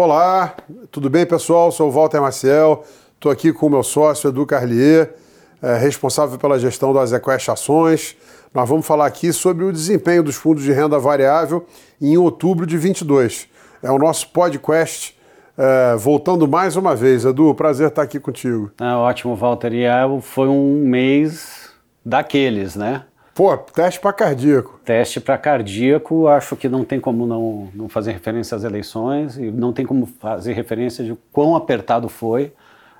Olá, 0.00 0.54
tudo 0.92 1.10
bem 1.10 1.26
pessoal? 1.26 1.72
Sou 1.72 1.88
o 1.88 1.90
Walter 1.90 2.20
Maciel, 2.20 2.84
estou 3.16 3.32
aqui 3.32 3.52
com 3.52 3.66
o 3.66 3.70
meu 3.70 3.82
sócio 3.82 4.28
Edu 4.28 4.46
Carlier, 4.46 5.12
é, 5.60 5.76
responsável 5.76 6.38
pela 6.38 6.56
gestão 6.56 6.92
das 6.94 7.10
Equest 7.10 7.48
Ações. 7.48 8.16
Nós 8.54 8.68
vamos 8.68 8.86
falar 8.86 9.06
aqui 9.06 9.32
sobre 9.32 9.64
o 9.64 9.72
desempenho 9.72 10.22
dos 10.22 10.36
fundos 10.36 10.62
de 10.62 10.70
renda 10.70 11.00
variável 11.00 11.66
em 12.00 12.16
outubro 12.16 12.64
de 12.64 12.78
22. 12.78 13.48
É 13.82 13.90
o 13.90 13.98
nosso 13.98 14.28
podcast 14.28 15.18
é, 15.58 15.96
voltando 15.96 16.46
mais 16.46 16.76
uma 16.76 16.94
vez. 16.94 17.24
Edu, 17.24 17.52
prazer 17.52 17.88
estar 17.88 18.02
aqui 18.02 18.20
contigo. 18.20 18.70
É, 18.80 18.94
ótimo, 18.94 19.34
Walter. 19.34 19.72
E 19.72 19.82
é, 19.82 20.02
foi 20.20 20.46
um 20.46 20.86
mês 20.86 21.72
daqueles, 22.06 22.76
né? 22.76 23.02
Pô, 23.38 23.56
teste 23.56 24.00
para 24.00 24.12
cardíaco. 24.12 24.80
Teste 24.84 25.20
para 25.20 25.38
cardíaco, 25.38 26.26
acho 26.26 26.56
que 26.56 26.68
não 26.68 26.84
tem 26.84 26.98
como 26.98 27.24
não, 27.24 27.68
não 27.72 27.88
fazer 27.88 28.10
referência 28.10 28.56
às 28.56 28.64
eleições 28.64 29.36
e 29.36 29.48
não 29.48 29.72
tem 29.72 29.86
como 29.86 30.06
fazer 30.06 30.54
referência 30.54 31.04
de 31.04 31.16
quão 31.32 31.54
apertado 31.54 32.08
foi. 32.08 32.52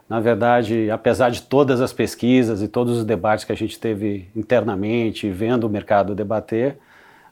Na 0.08 0.20
verdade, 0.20 0.92
apesar 0.92 1.30
de 1.30 1.42
todas 1.42 1.80
as 1.80 1.92
pesquisas 1.92 2.62
e 2.62 2.68
todos 2.68 2.98
os 2.98 3.04
debates 3.04 3.44
que 3.44 3.50
a 3.50 3.56
gente 3.56 3.80
teve 3.80 4.28
internamente, 4.36 5.28
vendo 5.28 5.64
o 5.64 5.68
mercado 5.68 6.14
debater, 6.14 6.78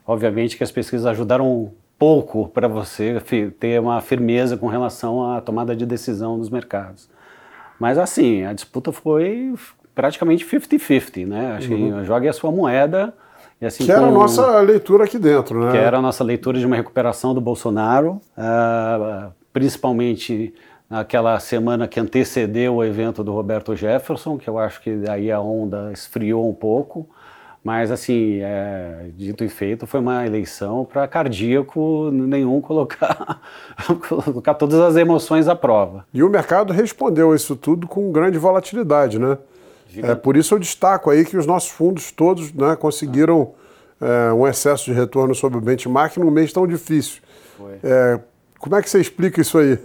obviamente 0.05 0.57
que 0.57 0.65
as 0.65 0.73
pesquisas 0.73 1.07
ajudaram 1.07 1.71
pouco 1.97 2.49
para 2.49 2.67
você 2.67 3.23
ter 3.61 3.81
uma 3.81 4.01
firmeza 4.01 4.57
com 4.57 4.67
relação 4.67 5.31
à 5.31 5.41
tomada 5.41 5.77
de 5.77 5.87
decisão 5.87 6.37
dos 6.37 6.51
mercados. 6.51 7.09
Mas 7.79 7.99
assim, 7.99 8.43
a 8.43 8.53
disputa 8.53 8.91
foi 8.91 9.55
praticamente 9.97 10.45
50-50, 10.45 11.27
né? 11.27 11.57
Acho 11.57 11.73
uhum. 11.73 12.01
que 12.01 12.05
jogue 12.05 12.29
a 12.29 12.33
sua 12.33 12.53
moeda. 12.53 13.15
E 13.59 13.65
assim 13.65 13.87
que 13.87 13.91
era 13.91 14.07
a 14.07 14.11
nossa 14.11 14.61
leitura 14.61 15.05
aqui 15.05 15.19
dentro, 15.19 15.65
né? 15.65 15.73
Que 15.73 15.79
era 15.79 15.97
a 15.97 16.03
nossa 16.03 16.23
leitura 16.23 16.59
de 16.59 16.67
uma 16.67 16.77
recuperação 16.77 17.33
do 17.33 17.41
Bolsonaro, 17.41 18.21
uh, 18.37 19.33
principalmente 19.51 20.55
naquela 20.89 21.41
semana 21.41 21.89
que 21.89 21.99
antecedeu 21.99 22.77
o 22.77 22.85
evento 22.85 23.25
do 23.25 23.33
Roberto 23.33 23.75
Jefferson, 23.75 24.37
que 24.37 24.49
eu 24.49 24.59
acho 24.59 24.83
que 24.83 25.03
aí 25.09 25.33
a 25.33 25.41
onda 25.41 25.91
esfriou 25.91 26.49
um 26.49 26.55
pouco. 26.55 27.09
Mas, 27.65 27.91
assim, 27.91 28.39
é, 28.43 29.07
dito 29.17 29.43
e 29.43 29.49
feito, 29.49 29.89
foi 29.89 29.99
uma 29.99 30.25
eleição 30.25 30.85
para 30.85 31.09
cardíaco 31.09 32.11
nenhum 32.13 32.61
colocar, 32.61 33.41
colocar 34.09 34.55
todas 34.55 34.79
as 34.79 34.95
emoções 34.95 35.49
à 35.49 35.57
prova. 35.57 36.07
E 36.15 36.23
o 36.23 36.29
mercado 36.29 36.73
respondeu 36.73 37.33
a 37.33 37.35
isso 37.35 37.57
tudo 37.57 37.89
com 37.89 38.13
grande 38.13 38.39
volatilidade, 38.39 39.19
né? 39.19 39.37
É, 40.03 40.15
por 40.15 40.37
isso 40.37 40.55
eu 40.55 40.59
destaco 40.59 41.11
aí 41.11 41.25
que 41.25 41.37
os 41.37 41.47
nossos 41.47 41.71
fundos 41.71 42.11
todos 42.11 42.53
né, 42.53 42.77
conseguiram 42.77 43.55
é, 44.01 44.33
um 44.33 44.47
excesso 44.47 44.87
de 44.87 44.93
retorno 44.93 45.35
sobre 45.35 45.59
o 45.59 45.61
benchmark 45.61 46.17
num 46.19 46.31
mês 46.31 46.53
tão 46.53 46.67
difícil. 46.67 47.23
É, 47.83 48.21
como 48.59 48.77
é 48.77 48.83
que 48.83 48.91
você 48.91 49.01
explica 49.01 49.41
isso 49.41 49.59
aí? 49.59 49.79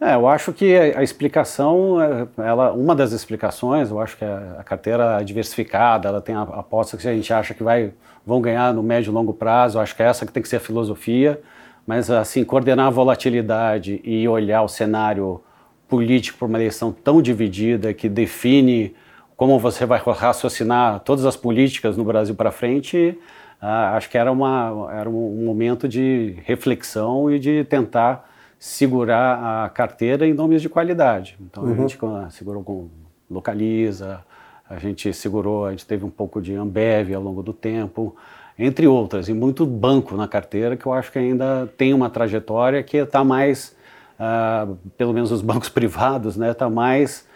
É, 0.00 0.14
eu 0.14 0.26
acho 0.26 0.52
que 0.52 0.74
a, 0.76 1.02
explicação, 1.02 2.00
é, 2.00 2.26
ela, 2.38 2.72
uma 2.72 2.94
das 2.94 3.12
explicações, 3.12 3.90
eu 3.90 4.00
acho 4.00 4.16
que 4.16 4.24
a, 4.24 4.56
a 4.58 4.64
carteira 4.64 5.22
diversificada, 5.22 6.08
ela 6.08 6.22
tem 6.22 6.34
apostas 6.34 7.02
que 7.02 7.08
a 7.08 7.12
gente 7.12 7.30
acha 7.32 7.52
que 7.52 7.62
vai, 7.62 7.92
vão 8.24 8.40
ganhar 8.40 8.72
no 8.72 8.82
médio 8.82 9.10
e 9.10 9.14
longo 9.14 9.34
prazo, 9.34 9.76
eu 9.76 9.82
acho 9.82 9.94
que 9.94 10.02
é 10.02 10.06
essa 10.06 10.24
que 10.24 10.32
tem 10.32 10.42
que 10.42 10.48
ser 10.48 10.56
a 10.56 10.60
filosofia, 10.60 11.40
mas 11.86 12.10
assim, 12.10 12.44
coordenar 12.44 12.86
a 12.86 12.90
volatilidade 12.90 14.00
e 14.02 14.26
olhar 14.26 14.62
o 14.62 14.68
cenário 14.68 15.42
político 15.86 16.38
por 16.38 16.48
uma 16.48 16.56
eleição 16.56 16.92
tão 16.92 17.20
dividida 17.20 17.92
que 17.92 18.08
define 18.08 18.94
como 19.40 19.58
você 19.58 19.86
vai 19.86 19.98
raciocinar 19.98 21.00
todas 21.00 21.24
as 21.24 21.34
políticas 21.34 21.96
no 21.96 22.04
Brasil 22.04 22.34
para 22.34 22.50
frente, 22.50 23.18
uh, 23.62 23.96
acho 23.96 24.10
que 24.10 24.18
era, 24.18 24.30
uma, 24.30 24.90
era 24.92 25.08
um 25.08 25.46
momento 25.46 25.88
de 25.88 26.36
reflexão 26.44 27.30
e 27.30 27.38
de 27.38 27.64
tentar 27.64 28.30
segurar 28.58 29.64
a 29.64 29.70
carteira 29.70 30.26
em 30.26 30.34
nomes 30.34 30.60
de 30.60 30.68
qualidade. 30.68 31.38
Então 31.40 31.64
uhum. 31.64 31.72
a 31.72 31.74
gente 31.74 31.98
segurou 32.32 32.62
com 32.62 32.90
Localiza, 33.30 34.20
a 34.68 34.78
gente 34.78 35.10
segurou, 35.14 35.64
a 35.64 35.70
gente 35.70 35.86
teve 35.86 36.04
um 36.04 36.10
pouco 36.10 36.42
de 36.42 36.54
Ambev 36.54 37.14
ao 37.14 37.22
longo 37.22 37.42
do 37.42 37.54
tempo, 37.54 38.14
entre 38.58 38.86
outras, 38.86 39.30
e 39.30 39.32
muito 39.32 39.64
banco 39.64 40.14
na 40.16 40.28
carteira 40.28 40.76
que 40.76 40.84
eu 40.84 40.92
acho 40.92 41.10
que 41.10 41.18
ainda 41.18 41.66
tem 41.78 41.94
uma 41.94 42.10
trajetória 42.10 42.82
que 42.82 42.98
está 42.98 43.24
mais, 43.24 43.74
uh, 44.20 44.76
pelo 44.98 45.14
menos 45.14 45.32
os 45.32 45.40
bancos 45.40 45.70
privados, 45.72 46.36
né, 46.36 46.50
está 46.50 46.68
mais 46.68 47.29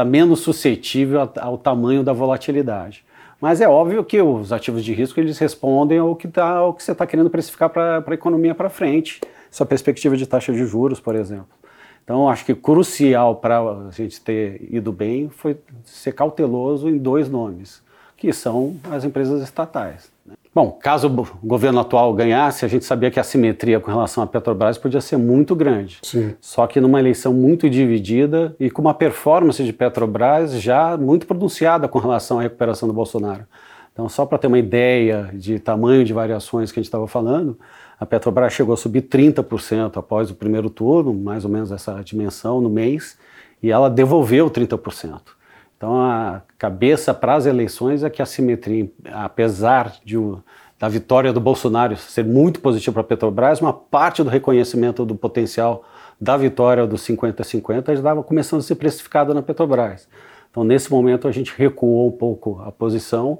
está 0.00 0.04
menos 0.04 0.40
suscetível 0.40 1.30
ao, 1.38 1.58
tamanho 1.58 2.02
da 2.02 2.12
volatilidade. 2.12 3.04
Mas 3.40 3.60
é 3.60 3.68
óbvio 3.68 4.04
que 4.04 4.20
os 4.20 4.52
ativos 4.52 4.84
de 4.84 4.92
risco 4.92 5.20
eles 5.20 5.38
respondem 5.38 5.98
ao 5.98 6.14
que, 6.14 6.28
tá, 6.28 6.48
ao 6.56 6.74
que 6.74 6.82
você 6.82 6.92
está 6.92 7.06
querendo 7.06 7.30
precificar 7.30 7.70
para 7.70 8.02
a 8.06 8.14
economia 8.14 8.54
para 8.54 8.68
frente, 8.68 9.20
essa 9.50 9.64
perspectiva 9.64 10.16
de 10.16 10.26
taxa 10.26 10.52
de 10.52 10.64
juros, 10.66 11.00
por 11.00 11.14
exemplo. 11.14 11.48
Então, 12.04 12.28
acho 12.28 12.44
que 12.44 12.54
crucial 12.54 13.36
para 13.36 13.60
a 13.60 13.90
gente 13.90 14.20
ter 14.20 14.66
ido 14.70 14.92
bem 14.92 15.28
foi 15.28 15.56
ser 15.84 16.12
cauteloso 16.12 16.88
em 16.88 16.98
dois 16.98 17.28
nomes, 17.28 17.82
que 18.20 18.34
são 18.34 18.76
as 18.90 19.02
empresas 19.02 19.42
estatais. 19.42 20.10
Né? 20.26 20.34
Bom, 20.54 20.72
caso 20.72 21.08
o 21.08 21.46
governo 21.46 21.80
atual 21.80 22.12
ganhasse, 22.12 22.66
a 22.66 22.68
gente 22.68 22.84
sabia 22.84 23.10
que 23.10 23.18
a 23.18 23.24
simetria 23.24 23.80
com 23.80 23.90
relação 23.90 24.22
à 24.22 24.26
Petrobras 24.26 24.76
podia 24.76 25.00
ser 25.00 25.16
muito 25.16 25.56
grande. 25.56 26.00
Sim. 26.02 26.34
Só 26.38 26.66
que 26.66 26.82
numa 26.82 27.00
eleição 27.00 27.32
muito 27.32 27.68
dividida 27.70 28.54
e 28.60 28.68
com 28.68 28.82
uma 28.82 28.92
performance 28.92 29.64
de 29.64 29.72
Petrobras 29.72 30.52
já 30.60 30.98
muito 30.98 31.26
pronunciada 31.26 31.88
com 31.88 31.98
relação 31.98 32.38
à 32.38 32.42
recuperação 32.42 32.86
do 32.86 32.92
Bolsonaro. 32.92 33.46
Então, 33.90 34.06
só 34.06 34.26
para 34.26 34.36
ter 34.36 34.48
uma 34.48 34.58
ideia 34.58 35.30
de 35.32 35.58
tamanho 35.58 36.04
de 36.04 36.12
variações 36.12 36.70
que 36.70 36.78
a 36.78 36.82
gente 36.82 36.88
estava 36.88 37.08
falando, 37.08 37.58
a 37.98 38.04
Petrobras 38.04 38.52
chegou 38.52 38.74
a 38.74 38.76
subir 38.76 39.02
30% 39.02 39.96
após 39.96 40.30
o 40.30 40.34
primeiro 40.34 40.68
turno, 40.68 41.14
mais 41.14 41.46
ou 41.46 41.50
menos 41.50 41.72
essa 41.72 42.02
dimensão 42.04 42.60
no 42.60 42.68
mês, 42.68 43.16
e 43.62 43.70
ela 43.70 43.88
devolveu 43.88 44.50
30%. 44.50 45.39
Então, 45.80 45.98
a 45.98 46.42
cabeça 46.58 47.14
para 47.14 47.36
as 47.36 47.46
eleições 47.46 48.04
é 48.04 48.10
que 48.10 48.20
a 48.20 48.26
simetria, 48.26 48.86
apesar 49.14 49.94
de, 50.04 50.14
da 50.78 50.90
vitória 50.90 51.32
do 51.32 51.40
Bolsonaro 51.40 51.96
ser 51.96 52.22
muito 52.22 52.60
positiva 52.60 52.92
para 52.92 53.00
a 53.00 53.04
Petrobras, 53.04 53.62
uma 53.62 53.72
parte 53.72 54.22
do 54.22 54.28
reconhecimento 54.28 55.06
do 55.06 55.14
potencial 55.14 55.82
da 56.20 56.36
vitória 56.36 56.86
dos 56.86 57.00
50-50 57.08 57.86
já 57.86 57.92
estava 57.94 58.22
começando 58.22 58.60
a 58.60 58.62
ser 58.62 58.74
precificada 58.74 59.32
na 59.32 59.40
Petrobras. 59.40 60.06
Então, 60.50 60.64
nesse 60.64 60.90
momento, 60.90 61.26
a 61.26 61.32
gente 61.32 61.54
recuou 61.56 62.08
um 62.08 62.12
pouco 62.12 62.60
a 62.62 62.70
posição. 62.70 63.38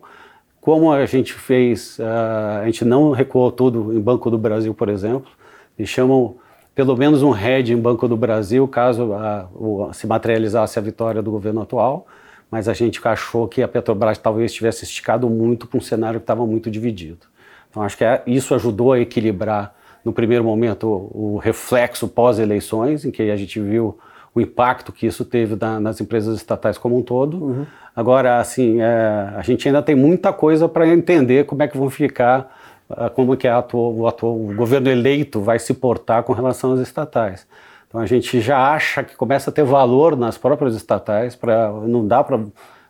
Como 0.63 0.91
a 0.91 1.05
gente 1.05 1.35
fez, 1.35 1.99
uh, 1.99 2.63
a 2.63 2.65
gente 2.65 2.87
não 2.87 3.11
recuou 3.11 3.53
tudo 3.53 3.93
em 3.93 4.01
Banco 4.01 4.31
do 4.31 4.39
Brasil, 4.39 4.73
por 4.73 4.89
exemplo, 4.89 5.31
deixamos 5.77 6.37
pelo 6.75 6.97
menos 6.97 7.23
um 7.23 7.33
head 7.33 7.71
em 7.71 7.77
Banco 7.77 8.09
do 8.09 8.17
Brasil, 8.17 8.67
caso 8.67 9.11
uh, 9.13 9.93
se 9.93 10.07
materializasse 10.07 10.79
a 10.79 10.83
vitória 10.83 11.21
do 11.21 11.31
governo 11.31 11.61
atual 11.61 12.07
mas 12.51 12.69
a 12.69 12.73
gente 12.73 13.01
achou 13.07 13.47
que 13.47 13.63
a 13.63 13.69
Petrobras 13.69 14.19
talvez 14.19 14.53
tivesse 14.53 14.85
esticado 14.85 15.31
muito 15.31 15.67
para 15.67 15.79
um 15.79 15.81
cenário 15.81 16.19
que 16.19 16.25
estava 16.25 16.47
muito 16.47 16.71
dividido. 16.71 17.27
Então 17.71 17.83
acho 17.83 17.97
que 17.97 18.05
é, 18.05 18.23
isso 18.27 18.55
ajudou 18.55 18.93
a 18.93 19.01
equilibrar 19.01 19.75
no 20.05 20.13
primeiro 20.13 20.43
momento 20.43 20.87
o, 20.87 21.39
reflexo 21.43 22.09
pós-eleições, 22.09 23.05
em 23.05 23.11
que 23.11 23.23
a 23.31 23.37
gente 23.37 23.61
viu 23.61 23.99
o 24.35 24.41
impacto 24.41 24.93
que 24.93 25.07
isso 25.07 25.25
teve 25.25 25.57
na, 25.57 25.79
nas 25.79 26.01
empresas 26.01 26.37
estatais 26.37 26.79
como 26.79 26.97
um 26.97 27.03
todo. 27.03 27.45
Uhum. 27.45 27.67
Agora, 27.95 28.39
assim, 28.39 28.81
é, 28.81 29.33
a 29.37 29.43
gente 29.43 29.69
ainda 29.69 29.83
tem 29.83 29.95
muita 29.95 30.33
coisa 30.33 30.69
para 30.69 30.89
entender 30.89 31.45
como 31.45 31.63
é 31.63 31.69
que 31.69 31.77
vão 31.77 31.91
ficar, 31.91 32.57
ah, 32.89 33.11
como 33.11 33.37
que 33.37 33.47
atual, 33.47 33.95
o, 33.95 34.07
atual, 34.07 34.35
o 34.35 34.55
governo 34.55 34.89
eleito 34.89 35.41
vai 35.41 35.59
se 35.59 35.75
portar 35.75 36.23
com 36.23 36.33
relação 36.33 36.73
às 36.73 36.81
estatais. 36.81 37.47
Então 37.91 38.01
a 38.01 38.07
gente 38.07 38.41
já 38.41 38.73
acha 38.73 39.03
que 39.03 39.17
começa 39.17 39.51
a 39.51 39.53
ter 39.53 39.65
valor 39.65 40.17
nas 40.17 40.39
próprias 40.39 40.77
estatais, 40.77 41.35
para 41.35 41.73
não 41.73 42.07
dá 42.07 42.23
para 42.23 42.41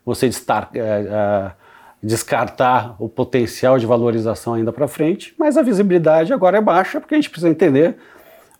você 0.05 0.27
destar, 0.27 0.69
é, 0.75 0.79
é, 0.79 1.51
descartar 2.03 2.95
o 2.99 3.09
potencial 3.09 3.79
de 3.79 3.85
valorização 3.87 4.53
ainda 4.53 4.71
para 4.71 4.87
frente, 4.87 5.33
mas 5.39 5.57
a 5.57 5.63
visibilidade 5.63 6.31
agora 6.31 6.59
é 6.59 6.61
baixa 6.61 7.01
porque 7.01 7.15
a 7.15 7.17
gente 7.17 7.31
precisa 7.31 7.49
entender 7.49 7.97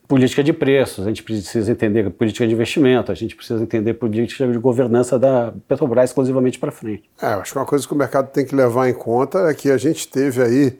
política 0.07 0.43
de 0.43 0.51
preços, 0.51 1.05
a 1.05 1.09
gente 1.09 1.21
precisa 1.21 1.71
entender 1.71 2.09
política 2.09 2.47
de 2.47 2.53
investimento, 2.55 3.11
a 3.11 3.15
gente 3.15 3.35
precisa 3.35 3.61
entender 3.61 3.93
política 3.93 4.47
de 4.47 4.57
governança 4.57 5.19
da 5.19 5.53
Petrobras 5.67 6.09
exclusivamente 6.09 6.57
para 6.57 6.71
frente. 6.71 7.03
É, 7.21 7.27
acho 7.27 7.53
que 7.53 7.59
uma 7.59 7.67
coisa 7.67 7.87
que 7.87 7.93
o 7.93 7.97
mercado 7.97 8.31
tem 8.31 8.43
que 8.43 8.55
levar 8.55 8.89
em 8.89 8.93
conta 8.95 9.47
é 9.47 9.53
que 9.53 9.69
a 9.69 9.77
gente 9.77 10.07
teve 10.07 10.41
aí, 10.41 10.79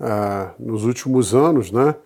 uh, 0.00 0.52
nos 0.56 0.84
últimos 0.84 1.34
anos, 1.34 1.72
né, 1.72 1.96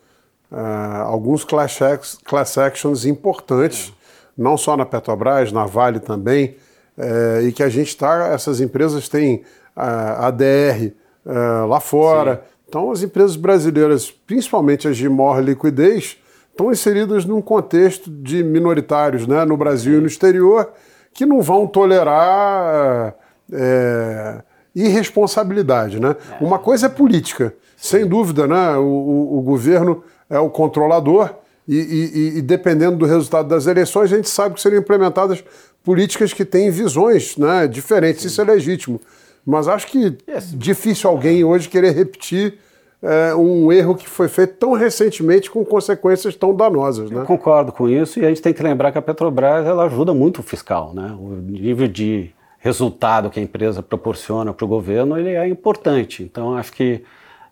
uh, 0.55 1.03
alguns 1.06 1.45
class, 1.45 1.81
class 2.25 2.56
actions 2.56 3.05
importantes, 3.05 3.93
não 4.39 4.56
só 4.56 4.77
na 4.77 4.87
Petrobras, 4.87 5.51
na 5.51 5.67
Vale 5.67 5.99
também, 5.99 6.56
uh, 6.97 7.43
e 7.43 7.53
que 7.53 7.62
a 7.62 7.69
gente 7.69 7.89
está, 7.89 8.29
essas 8.29 8.61
empresas 8.61 9.09
têm 9.09 9.43
uh, 9.77 10.25
ADR 10.25 10.93
uh, 11.27 11.67
lá 11.67 11.81
fora. 11.81 12.37
Sim. 12.37 12.55
Então, 12.69 12.91
as 12.91 13.03
empresas 13.03 13.37
brasileiras, 13.37 14.11
principalmente 14.11 14.89
as 14.89 14.97
de 14.97 15.09
maior 15.09 15.43
liquidez, 15.43 16.17
estão 16.51 16.71
inseridas 16.71 17.25
num 17.25 17.43
contexto 17.43 18.11
de 18.11 18.43
minoritários 18.45 19.27
né, 19.27 19.45
no 19.45 19.56
Brasil 19.56 19.99
e 19.99 20.01
no 20.01 20.06
exterior 20.06 20.73
que 21.12 21.25
não 21.25 21.41
vão 21.41 21.67
tolerar 21.67 23.15
é, 23.53 24.43
irresponsabilidade. 24.75 26.01
Né? 26.01 26.17
Uma 26.41 26.59
coisa 26.59 26.87
é 26.87 26.89
política, 26.89 27.55
sem 27.77 28.06
dúvida, 28.06 28.47
né? 28.49 28.77
o, 28.77 28.83
o, 28.83 29.39
o 29.39 29.43
governo 29.43 30.03
é 30.29 30.38
o 30.38 30.50
controlador 30.50 31.31
e, 31.67 31.76
e, 31.76 32.38
e, 32.38 32.43
dependendo 32.43 32.97
do 32.99 33.06
resultado 33.06 33.49
das 33.49 33.67
eleições, 33.67 34.12
a 34.12 34.17
gente 34.17 34.29
sabe 34.29 34.55
que 34.55 34.61
seriam 34.61 34.81
implementadas 34.81 35.43
políticas 35.82 36.32
que 36.32 36.44
têm 36.44 36.71
visões 36.71 37.37
né, 37.37 37.67
diferentes. 37.67 38.23
Sim. 38.23 38.29
Isso 38.29 38.41
é 38.41 38.44
legítimo. 38.44 39.00
Mas 39.47 39.67
acho 39.69 39.87
que 39.87 40.17
é 40.26 40.38
difícil 40.53 41.09
alguém 41.09 41.43
hoje 41.43 41.69
querer 41.69 41.93
repetir 41.93 42.59
é, 43.03 43.35
um 43.35 43.71
erro 43.71 43.94
que 43.94 44.09
foi 44.09 44.29
feito 44.29 44.55
tão 44.55 44.73
recentemente 44.73 45.50
com 45.50 45.65
consequências 45.65 46.35
tão 46.35 46.55
danosas. 46.55 47.11
Né? 47.11 47.20
Eu 47.20 47.27
concordo 47.27 47.73
com 47.73 47.88
isso 47.88 48.19
e 48.19 48.25
a 48.25 48.29
gente 48.29 48.41
tem 48.41 48.53
que 48.53 48.62
lembrar 48.62 48.93
que 48.93 48.99
a 48.99 49.03
Petrobras 49.03 49.67
ela 49.67 49.85
ajuda 49.85 50.15
muito 50.15 50.41
o 50.41 50.43
fiscal. 50.43 50.94
Né? 50.94 51.15
O 51.19 51.31
nível 51.31 51.88
de 51.88 52.31
resultado 52.59 53.29
que 53.29 53.38
a 53.38 53.43
empresa 53.43 53.82
proporciona 53.82 54.55
para 54.55 54.65
o 54.65 54.69
governo 54.69 55.19
ele 55.19 55.31
é 55.31 55.47
importante. 55.47 56.23
Então 56.23 56.56
acho 56.56 56.73
que 56.73 57.03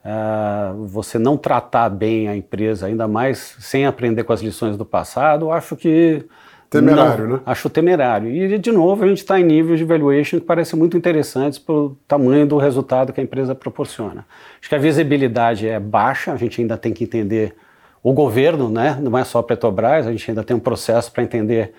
é, 0.04 0.72
você 0.86 1.18
não 1.18 1.36
tratar 1.36 1.88
bem 1.88 2.28
a 2.28 2.36
empresa, 2.36 2.86
ainda 2.86 3.06
mais 3.06 3.56
sem 3.60 3.86
aprender 3.86 4.24
com 4.24 4.32
as 4.32 4.40
lições 4.40 4.76
do 4.76 4.84
passado, 4.84 5.50
acho 5.50 5.76
que 5.76 6.26
Temerário, 6.72 7.28
não, 7.28 7.36
né? 7.36 7.42
Acho 7.44 7.68
temerário. 7.68 8.30
E, 8.30 8.58
de 8.58 8.72
novo, 8.72 9.04
a 9.04 9.06
gente 9.06 9.18
está 9.18 9.38
em 9.38 9.44
níveis 9.44 9.78
de 9.78 9.84
valuation 9.84 10.40
que 10.40 10.46
parecem 10.46 10.78
muito 10.78 10.96
interessantes 10.96 11.58
pelo 11.58 11.98
tamanho 12.08 12.46
do 12.46 12.56
resultado 12.56 13.12
que 13.12 13.20
a 13.20 13.22
empresa 13.22 13.54
proporciona. 13.54 14.24
Acho 14.58 14.70
que 14.70 14.74
a 14.74 14.78
visibilidade 14.78 15.68
é 15.68 15.78
baixa, 15.78 16.32
a 16.32 16.36
gente 16.36 16.62
ainda 16.62 16.78
tem 16.78 16.94
que 16.94 17.04
entender 17.04 17.54
o 18.02 18.14
governo, 18.14 18.70
né? 18.70 18.98
não 19.00 19.16
é 19.18 19.22
só 19.22 19.40
a 19.40 19.42
Petrobras, 19.42 20.06
a 20.06 20.10
gente 20.10 20.30
ainda 20.30 20.42
tem 20.42 20.56
um 20.56 20.60
processo 20.60 21.12
para 21.12 21.22
entender 21.22 21.74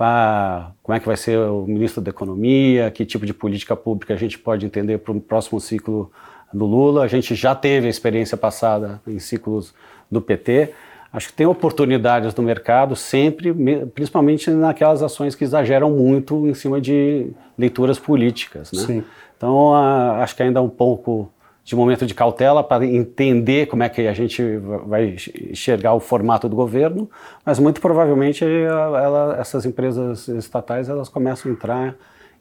a, 0.00 0.70
como 0.82 0.96
é 0.96 1.00
que 1.00 1.06
vai 1.06 1.16
ser 1.16 1.38
o 1.38 1.66
ministro 1.66 2.00
da 2.00 2.08
Economia, 2.08 2.90
que 2.90 3.04
tipo 3.04 3.26
de 3.26 3.34
política 3.34 3.76
pública 3.76 4.14
a 4.14 4.16
gente 4.16 4.38
pode 4.38 4.64
entender 4.64 4.98
para 4.98 5.12
o 5.12 5.20
próximo 5.20 5.60
ciclo 5.60 6.10
do 6.52 6.66
Lula. 6.66 7.04
A 7.04 7.08
gente 7.08 7.34
já 7.34 7.54
teve 7.54 7.86
a 7.86 7.90
experiência 7.90 8.36
passada 8.36 9.00
em 9.06 9.18
ciclos 9.18 9.74
do 10.10 10.20
PT. 10.20 10.72
Acho 11.12 11.28
que 11.28 11.32
tem 11.34 11.46
oportunidades 11.46 12.34
no 12.34 12.42
mercado 12.42 12.94
sempre, 12.94 13.54
principalmente 13.94 14.50
naquelas 14.50 15.02
ações 15.02 15.34
que 15.34 15.44
exageram 15.44 15.90
muito 15.90 16.46
em 16.46 16.54
cima 16.54 16.80
de 16.80 17.30
leituras 17.56 17.98
políticas. 17.98 18.70
Né? 18.72 18.82
Sim. 18.82 19.04
Então, 19.36 19.74
acho 19.74 20.36
que 20.36 20.42
ainda 20.42 20.58
é 20.58 20.62
um 20.62 20.68
pouco 20.68 21.30
de 21.68 21.76
momento 21.76 22.06
de 22.06 22.14
cautela 22.14 22.64
para 22.64 22.86
entender 22.86 23.66
como 23.66 23.82
é 23.82 23.90
que 23.90 24.06
a 24.06 24.12
gente 24.14 24.42
vai 24.86 25.16
enxergar 25.50 25.92
o 25.92 26.00
formato 26.00 26.48
do 26.48 26.56
governo, 26.56 27.10
mas 27.44 27.58
muito 27.58 27.78
provavelmente 27.78 28.42
ela, 28.42 29.36
essas 29.38 29.66
empresas 29.66 30.28
estatais 30.28 30.88
elas 30.88 31.10
começam 31.10 31.50
a 31.50 31.54
entrar 31.54 31.94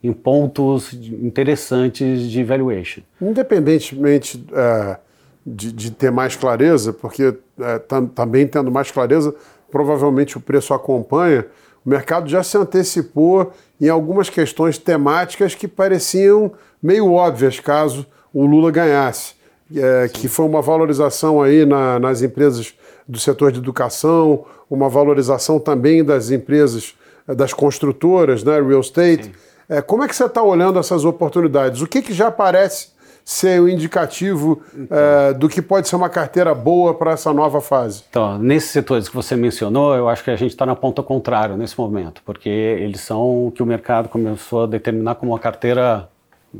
em 0.04 0.14
pontos 0.14 0.94
interessantes 0.94 2.24
de 2.24 2.44
valuation. 2.44 3.02
Independentemente 3.22 4.38
uh 4.52 5.08
de, 5.48 5.72
de 5.72 5.92
ter 5.92 6.12
mais 6.12 6.36
clareza, 6.36 6.92
porque 6.92 7.34
é, 7.60 7.80
também 8.14 8.46
tendo 8.46 8.70
mais 8.70 8.92
clareza, 8.92 9.34
provavelmente 9.72 10.36
o 10.36 10.42
preço 10.42 10.74
acompanha. 10.74 11.46
O 11.86 11.90
mercado 11.90 12.28
já 12.28 12.44
se 12.44 12.58
antecipou 12.58 13.54
em 13.80 13.88
algumas 13.88 14.30
questões 14.30 14.78
temáticas 14.78 15.56
que 15.56 15.68
pareciam 15.68 16.52
meio 16.84 17.14
óbvias 17.14 17.62
caso 17.62 18.06
o 18.34 18.46
Lula 18.46 18.70
ganhasse, 18.72 19.36
é, 19.74 20.10
que 20.10 20.28
foi 20.28 20.46
uma 20.46 20.62
valorização 20.62 21.42
aí 21.42 21.66
na, 21.66 21.98
nas 21.98 22.22
empresas 22.22 22.74
do 23.08 23.18
setor 23.18 23.54
de 23.54 23.60
educação, 23.60 24.44
uma 24.70 24.90
valorização 24.90 25.60
também 25.60 26.04
das 26.04 26.30
empresas, 26.30 26.94
é, 27.26 27.34
das 27.34 27.54
construtoras, 27.54 28.44
né, 28.44 28.62
real 28.62 28.82
estate. 28.82 29.32
É, 29.70 29.82
como 29.82 30.04
é 30.04 30.08
que 30.08 30.16
você 30.16 30.26
está 30.26 30.42
olhando 30.42 30.80
essas 30.80 31.04
oportunidades? 31.04 31.82
O 31.82 31.88
que, 31.88 32.02
que 32.02 32.14
já 32.14 32.28
aparece 32.28 32.96
ser 33.26 33.62
o 33.62 33.68
indicativo 33.68 34.62
então, 34.74 34.98
é, 34.98 35.34
do 35.34 35.50
que 35.50 35.62
pode 35.62 35.90
ser 35.90 35.98
uma 35.98 36.08
carteira 36.08 36.56
boa 36.56 36.94
para 36.94 37.12
essa 37.12 37.34
nova 37.34 37.60
fase? 37.60 38.04
Então, 38.10 38.38
nesses 38.38 38.72
setores 38.72 39.10
que 39.10 39.16
você 39.16 39.36
mencionou, 39.36 39.94
eu 39.96 40.08
acho 40.08 40.24
que 40.24 40.32
a 40.32 40.36
gente 40.38 40.52
está 40.52 40.66
na 40.66 40.76
ponta 40.76 41.04
contrária 41.04 41.58
nesse 41.58 41.78
momento, 41.78 42.22
porque 42.26 42.48
eles 42.48 43.02
são 43.02 43.48
o 43.48 43.52
que 43.52 43.62
o 43.62 43.66
mercado 43.66 44.08
começou 44.08 44.64
a 44.64 44.68
determinar 44.68 45.16
como 45.16 45.34
uma 45.34 45.40
carteira 45.40 46.08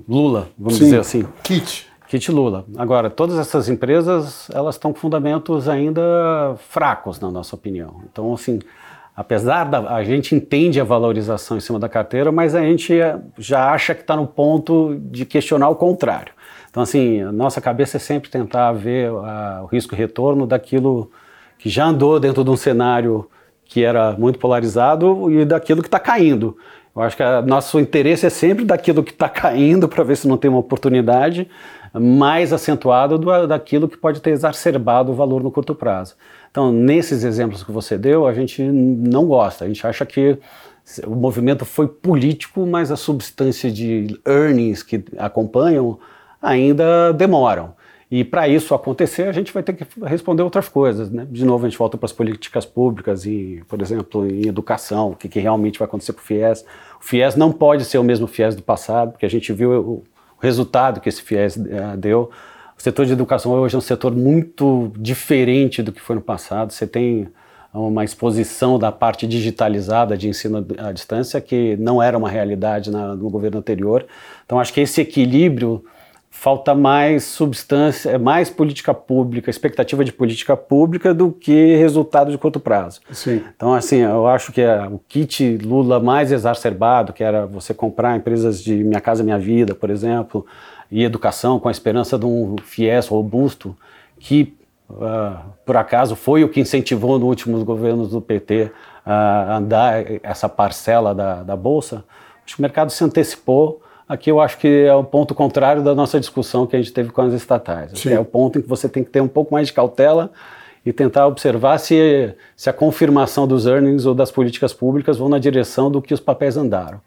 Lula, 0.08 0.50
vamos 0.58 0.78
Sim, 0.78 0.86
dizer 0.86 1.00
assim. 1.00 1.26
Kit. 1.44 1.88
Kit 2.08 2.32
Lula. 2.32 2.66
Agora, 2.78 3.10
todas 3.10 3.38
essas 3.38 3.68
empresas, 3.70 4.50
elas 4.54 4.76
estão 4.76 4.94
com 4.94 5.00
fundamentos 5.00 5.68
ainda 5.68 6.56
fracos, 6.70 7.20
na 7.20 7.30
nossa 7.30 7.56
opinião. 7.56 8.02
Então, 8.10 8.34
assim, 8.34 8.60
apesar 9.18 9.64
da 9.64 9.96
a 9.96 10.04
gente 10.04 10.36
entende 10.36 10.80
a 10.80 10.84
valorização 10.84 11.58
em 11.58 11.60
cima 11.60 11.80
da 11.80 11.90
carteira, 11.90 12.32
mas 12.32 12.54
a 12.54 12.62
gente 12.62 12.94
já 13.40 13.72
acha 13.72 13.96
que 13.96 14.02
está 14.02 14.16
no 14.16 14.28
ponto 14.28 14.96
de 15.02 15.26
questionar 15.26 15.70
o 15.70 15.76
contrário. 15.76 16.32
Então, 16.70 16.84
assim, 16.84 17.24
nossa 17.24 17.60
cabeça 17.60 17.98
é 17.98 18.00
sempre 18.00 18.30
tentar 18.30 18.72
ver 18.74 19.10
a, 19.10 19.62
o 19.64 19.66
risco 19.66 19.96
e 19.96 19.98
retorno 19.98 20.46
daquilo 20.46 21.12
que 21.58 21.68
já 21.68 21.88
andou 21.88 22.20
dentro 22.20 22.44
de 22.44 22.52
um 22.52 22.56
cenário 22.56 23.28
que 23.66 23.84
era 23.84 24.12
muito 24.12 24.38
polarizado 24.38 25.32
e 25.32 25.44
daquilo 25.44 25.82
que 25.82 25.88
está 25.88 26.00
caindo. 26.00 26.56
Eu 26.96 27.02
acho 27.02 27.18
que 27.18 27.24
o 27.24 27.42
nosso 27.42 27.80
interesse 27.80 28.28
é 28.28 28.30
sempre 28.30 28.66
daquilo 28.66 29.04
que 29.04 29.12
está 29.12 29.28
caindo 29.30 29.90
para 29.90 30.04
ver 30.04 30.16
se 30.16 30.28
não 30.28 30.38
tem 30.38 30.50
uma 30.50 30.60
oportunidade 30.60 31.50
mais 31.92 32.54
acentuada 32.54 33.18
do, 33.18 33.48
daquilo 33.48 33.90
que 33.90 33.98
pode 33.98 34.22
ter 34.22 34.30
exacerbado 34.30 35.12
o 35.12 35.16
valor 35.16 35.42
no 35.42 35.50
curto 35.50 35.74
prazo. 35.74 36.16
Então, 36.58 36.72
nesses 36.72 37.24
exemplos 37.24 37.62
que 37.62 37.72
você 37.72 38.00
deu, 38.00 38.26
a 38.26 38.34
gente 38.34 38.64
não 38.64 39.28
gosta. 39.28 39.64
A 39.64 39.68
gente 39.68 39.86
acha 39.86 40.04
que 40.08 40.40
o 41.06 41.14
movimento 41.14 41.64
foi 41.66 41.88
político, 41.88 42.66
mas 42.66 42.92
a 42.92 42.96
substância 42.96 43.70
de 43.70 44.20
earnings 44.26 44.82
que 44.82 45.06
acompanham 45.20 46.00
ainda 46.42 47.14
demoram. 47.14 47.76
E 48.10 48.24
para 48.24 48.48
isso 48.48 48.74
acontecer, 48.74 49.28
a 49.28 49.32
gente 49.32 49.54
vai 49.54 49.62
ter 49.62 49.74
que 49.74 49.86
responder 50.04 50.42
outras 50.42 50.68
coisas. 50.68 51.12
Né? 51.12 51.28
De 51.30 51.46
novo, 51.46 51.64
a 51.64 51.70
gente 51.70 51.78
volta 51.78 51.96
para 51.96 52.08
as 52.08 52.12
políticas 52.12 52.66
públicas 52.66 53.24
e, 53.28 53.64
por 53.68 53.80
exemplo, 53.80 54.28
em 54.28 54.48
educação, 54.48 55.12
o 55.12 55.16
que, 55.16 55.30
que, 55.30 55.40
realmente 55.40 55.78
vai 55.78 55.88
acontecer 55.88 56.14
com 56.14 56.22
o 56.22 56.24
FIES. 56.24 56.66
O 57.00 57.04
FIES 57.04 57.36
não 57.36 57.52
pode 57.52 57.86
ser 57.86 58.00
o 58.00 58.04
mesmo 58.04 58.26
FIES 58.26 58.56
do 58.56 58.64
passado, 58.64 59.12
porque 59.12 59.28
a 59.28 59.30
gente 59.30 59.54
viu 59.54 59.80
o, 59.80 60.04
resultado 60.42 61.02
que 61.02 61.10
esse 61.10 61.22
FIES 61.22 61.56
uh, 61.56 61.96
deu. 61.96 62.32
O 62.78 62.82
setor 62.82 63.06
de 63.06 63.14
educação 63.14 63.52
hoje 63.54 63.76
é 63.76 63.78
um 63.78 63.82
setor 63.82 64.16
muito 64.16 64.92
diferente 64.98 65.82
do 65.82 65.92
que 65.92 66.00
foi 66.00 66.16
no 66.16 66.22
passado. 66.22 66.72
Você 66.72 66.86
tem 66.86 67.28
uma 67.74 68.04
exposição 68.04 68.78
da 68.78 68.92
parte 68.92 69.28
digitalizada 69.28 70.18
de 70.18 70.30
ensino 70.30 70.66
à 70.78 70.92
distância 70.92 71.42
que 71.42 71.76
não 71.78 72.02
era 72.02 72.18
uma 72.18 72.30
realidade 72.30 72.92
na, 72.92 73.16
no 73.16 73.30
governo 73.30 73.58
anterior. 73.58 74.06
Então, 74.46 74.60
acho 74.60 74.74
que 74.74 74.82
esse 74.82 75.02
equilíbrio 75.02 75.84
falta 76.30 76.76
mais 76.76 77.24
substância, 77.24 78.20
mais 78.20 78.48
política 78.48 78.94
pública, 78.94 79.50
expectativa 79.50 80.06
de 80.06 80.14
política 80.14 80.56
pública 80.56 81.12
do 81.12 81.32
que 81.32 81.76
resultado 81.78 82.30
de 82.30 82.38
curto 82.38 82.60
prazo. 82.60 83.02
Sim. 83.12 83.42
Então, 83.56 83.74
assim, 83.74 83.98
eu 83.98 84.28
acho 84.28 84.52
que 84.52 84.62
é 84.62 84.88
o 84.88 85.00
kit 85.08 85.58
Lula 85.58 86.00
mais 86.00 86.32
exacerbado, 86.32 87.12
que 87.12 87.24
era 87.24 87.48
você 87.48 87.74
comprar 87.74 88.16
empresas 88.16 88.64
de 88.64 88.76
Minha 88.84 89.02
Casa 89.02 89.24
Minha 89.24 89.40
Vida, 89.40 89.74
por 89.74 89.90
exemplo, 89.90 90.46
e 90.92 91.04
educação 91.04 91.60
com 91.60 91.68
a 91.68 91.72
esperança 91.72 92.18
de 92.18 92.26
um 92.26 92.56
FIES 92.64 93.08
robusto, 93.08 93.76
que 94.20 94.56
uh, 94.90 95.38
por 95.66 95.78
acaso 95.78 96.16
foi 96.16 96.44
o 96.44 96.50
que 96.50 96.60
incentivou 96.60 97.20
nos 97.20 97.28
últimos 97.28 97.64
governos 97.64 98.10
do 98.10 98.22
PT 98.22 98.72
a 99.06 99.48
uh, 99.50 99.54
andar 99.58 100.04
essa 100.24 100.48
parcela 100.48 101.14
da, 101.14 101.44
da 101.44 101.56
Bolsa, 101.56 102.04
acho 102.46 102.56
que 102.56 102.62
o 102.62 102.64
mercado 102.64 102.92
se 102.92 103.04
antecipou 103.04 103.82
Aqui 104.08 104.32
eu 104.32 104.40
acho 104.40 104.58
que 104.58 104.86
é 104.86 104.96
o 104.96 105.04
ponto 105.04 105.36
contrário 105.36 105.84
da 105.84 105.94
nossa 105.94 106.18
discussão 106.18 106.66
que 106.66 106.76
a 106.78 106.80
gente 106.80 106.94
teve 106.94 107.10
com 107.10 107.22
as 107.22 107.34
estatais. 107.34 108.06
É 108.06 108.18
o 108.18 108.24
ponto 108.24 108.58
em 108.58 108.62
que 108.62 108.68
você 108.68 108.88
tem 108.88 109.04
que 109.04 109.10
ter 109.10 109.20
um 109.20 109.28
pouco 109.28 109.54
mais 109.54 109.68
de 109.68 109.74
cautela 109.74 110.32
e 110.86 110.94
tentar 110.94 111.28
observar 111.28 111.78
se, 111.78 112.34
se 112.56 112.70
a 112.70 112.74
confirmação 112.74 113.46
dos 113.46 113.66
earnings 113.66 114.06
ou 114.06 114.16
das 114.16 114.32
políticas 114.32 114.74
públicas 114.74 115.18
vão 115.18 115.28
na 115.28 115.38
direção 115.38 115.92
do 115.92 116.02
que 116.02 116.14
os 116.14 116.22
papéis 116.22 116.56
andaram. 116.56 117.02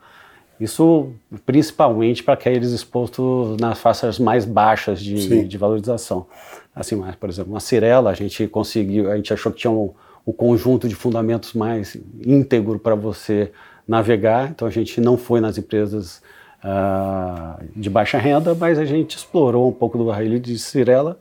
Isso 0.61 1.13
principalmente 1.47 2.23
para 2.23 2.35
aqueles 2.35 2.71
expostos 2.71 3.57
nas 3.59 3.79
faixas 3.79 4.19
mais 4.19 4.45
baixas 4.45 5.01
de, 5.01 5.45
de, 5.45 5.59
valorização. 5.59 6.27
Assim, 6.75 6.97
mas, 6.97 7.17
por 7.17 7.31
exemplo, 7.31 7.53
uma 7.53 7.61
Cirela, 7.61 8.11
a 8.11 8.15
gente 8.15 8.47
conseguiu, 8.47 9.11
a 9.11 9.17
gente 9.17 9.33
achou 9.33 9.51
que 9.51 9.61
tinha 9.61 9.71
um, 9.71 9.91
um 10.27 10.33
conjunto 10.33 10.87
de 10.87 10.95
fundamentos 10.95 11.55
mais 11.55 11.97
íntegro 12.25 12.79
para 12.79 12.95
você 12.95 13.51
navegar, 13.89 14.51
então 14.51 14.69
a 14.69 14.71
gente 14.71 15.01
não 15.01 15.17
foi 15.17 15.41
nas 15.41 15.57
empresas 15.57 16.23
uh, 16.63 17.65
de 17.75 17.89
baixa 17.89 18.19
renda, 18.19 18.55
mas 18.55 18.79
a 18.79 18.85
gente 18.85 19.17
explorou 19.17 19.69
um 19.69 19.73
pouco 19.73 19.97
do 19.97 20.05
barril 20.05 20.39
de 20.39 20.59
Cirela 20.59 21.19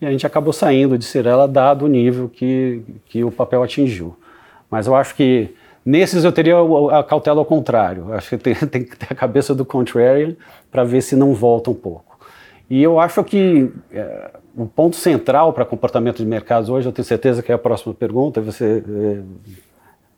e 0.00 0.06
a 0.06 0.10
gente 0.10 0.26
acabou 0.26 0.52
saindo 0.52 0.96
de 0.96 1.04
Cirela 1.04 1.48
dado 1.48 1.84
o 1.84 1.88
nível 1.88 2.28
que, 2.28 2.82
que 3.06 3.24
o 3.24 3.32
papel 3.32 3.62
atingiu. 3.62 4.16
Mas 4.70 4.86
eu 4.86 4.94
acho 4.94 5.14
que 5.14 5.54
nesses 5.86 6.24
eu 6.24 6.32
teria 6.32 6.56
a 6.90 7.04
cautela 7.04 7.38
ao 7.38 7.44
contrário. 7.44 8.12
Acho 8.12 8.30
que 8.30 8.38
tem, 8.38 8.54
tem, 8.66 8.84
que 8.84 8.96
ter 8.96 9.06
a 9.08 9.14
cabeça 9.14 9.54
do 9.54 9.64
contrarian 9.64 10.34
para 10.70 10.82
ver 10.82 11.00
se 11.00 11.14
não 11.14 11.32
volta 11.32 11.70
um 11.70 11.74
pouco. 11.74 12.18
E 12.68 12.82
eu 12.82 12.98
acho 12.98 13.22
que 13.22 13.70
é, 13.92 14.30
o 14.56 14.66
ponto 14.66 14.96
central 14.96 15.52
para 15.52 15.64
comportamento 15.64 16.16
de 16.16 16.26
mercados 16.26 16.68
hoje, 16.68 16.88
eu 16.88 16.92
tenho 16.92 17.06
certeza 17.06 17.42
que 17.42 17.52
é 17.52 17.54
a 17.54 17.58
próxima 17.58 17.94
pergunta, 17.94 18.40
você 18.40 18.82
é, 18.86 19.20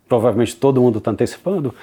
provavelmente 0.07 0.55
todo 0.55 0.81
mundo 0.81 0.97
está 0.97 1.11
antecipando, 1.11 1.75